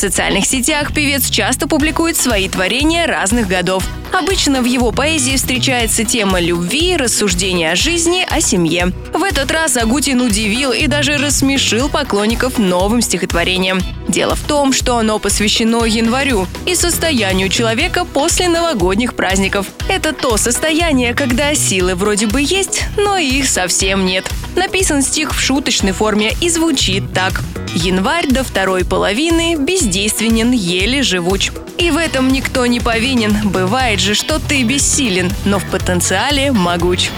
Социальных 0.00 0.46
сетях 0.46 0.94
певец 0.94 1.28
часто 1.28 1.68
публикует 1.68 2.16
свои 2.16 2.48
творения 2.48 3.06
разных 3.06 3.46
годов. 3.48 3.86
Обычно 4.14 4.62
в 4.62 4.64
его 4.64 4.92
поэзии 4.92 5.36
встречается 5.36 6.04
тема 6.04 6.40
любви, 6.40 6.96
рассуждения 6.96 7.72
о 7.72 7.76
жизни, 7.76 8.26
о 8.26 8.40
семье. 8.40 8.94
В 9.12 9.22
этот 9.22 9.50
раз 9.50 9.76
Агутин 9.76 10.22
удивил 10.22 10.72
и 10.72 10.86
даже 10.86 11.18
рассмешил 11.18 11.90
поклонников 11.90 12.56
новым 12.56 13.02
стихотворением. 13.02 13.82
Дело 14.08 14.36
в 14.36 14.40
том, 14.40 14.72
что 14.72 14.96
оно 14.96 15.18
посвящено 15.18 15.84
январю 15.84 16.46
и 16.64 16.74
состоянию 16.74 17.50
человека 17.50 18.06
после 18.06 18.48
новогодних 18.48 19.14
праздников. 19.14 19.66
Это 19.86 20.14
то 20.14 20.38
состояние, 20.38 21.12
когда 21.12 21.54
силы 21.54 21.94
вроде 21.94 22.26
бы 22.26 22.40
есть, 22.40 22.84
но 22.96 23.18
их 23.18 23.46
совсем 23.46 24.06
нет. 24.06 24.24
Написан 24.56 25.02
стих 25.02 25.34
в 25.34 25.40
шуточной 25.40 25.92
форме 25.92 26.32
и 26.40 26.48
звучит 26.48 27.12
так. 27.12 27.42
Январь 27.74 28.26
до 28.26 28.42
второй 28.42 28.84
половины 28.84 29.54
бездейственен, 29.56 30.50
еле 30.50 31.02
живуч. 31.02 31.52
И 31.78 31.90
в 31.90 31.96
этом 31.96 32.28
никто 32.28 32.66
не 32.66 32.80
повинен. 32.80 33.48
Бывает 33.48 34.00
же, 34.00 34.14
что 34.14 34.38
ты 34.40 34.62
бессилен, 34.64 35.32
но 35.44 35.58
в 35.58 35.64
потенциале 35.66 36.50
могуч. 36.52 37.10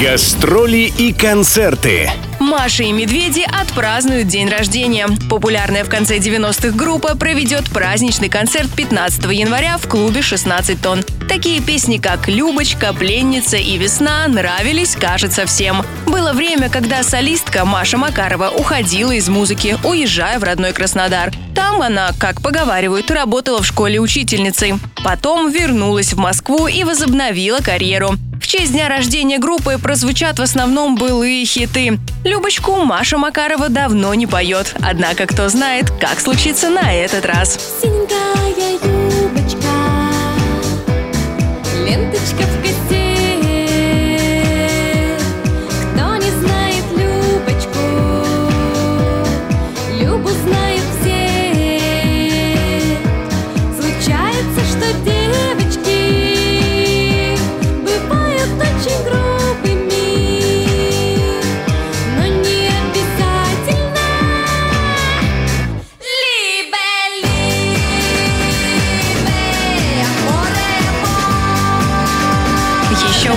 Гастроли 0.00 0.92
и 0.96 1.12
концерты. 1.12 2.10
Маша 2.48 2.82
и 2.84 2.92
Медведи 2.92 3.46
отпразднуют 3.60 4.28
день 4.28 4.48
рождения. 4.48 5.06
Популярная 5.28 5.84
в 5.84 5.90
конце 5.90 6.16
90-х 6.16 6.70
группа 6.70 7.14
проведет 7.14 7.68
праздничный 7.68 8.30
концерт 8.30 8.70
15 8.74 9.24
января 9.24 9.76
в 9.76 9.86
клубе 9.86 10.20
«16 10.20 10.78
тонн». 10.82 11.04
Такие 11.28 11.60
песни, 11.60 11.98
как 11.98 12.26
«Любочка», 12.26 12.94
«Пленница» 12.94 13.58
и 13.58 13.76
«Весна» 13.76 14.26
нравились, 14.28 14.96
кажется, 14.96 15.44
всем. 15.44 15.84
Было 16.06 16.32
время, 16.32 16.70
когда 16.70 17.02
солистка 17.02 17.66
Маша 17.66 17.98
Макарова 17.98 18.48
уходила 18.48 19.12
из 19.12 19.28
музыки, 19.28 19.76
уезжая 19.84 20.38
в 20.38 20.42
родной 20.42 20.72
Краснодар. 20.72 21.30
Там 21.54 21.82
она, 21.82 22.12
как 22.18 22.40
поговаривают, 22.40 23.10
работала 23.10 23.60
в 23.60 23.66
школе 23.66 24.00
учительницей. 24.00 24.76
Потом 25.04 25.50
вернулась 25.50 26.14
в 26.14 26.18
Москву 26.18 26.66
и 26.66 26.82
возобновила 26.82 27.58
карьеру. 27.58 28.14
Честь 28.58 28.72
дня 28.72 28.88
рождения 28.88 29.38
группы 29.38 29.78
прозвучат 29.80 30.40
в 30.40 30.42
основном 30.42 30.96
былые 30.96 31.44
хиты. 31.44 32.00
Любочку 32.24 32.72
Маша 32.84 33.16
Макарова 33.16 33.68
давно 33.68 34.12
не 34.14 34.26
поет, 34.26 34.74
однако 34.82 35.26
кто 35.26 35.48
знает, 35.48 35.92
как 36.00 36.18
случится 36.18 36.68
на 36.68 36.92
этот 36.92 37.24
раз. 37.24 37.56
Синенькая 37.80 38.18
очень 58.78 59.02
грубыми, 59.02 59.17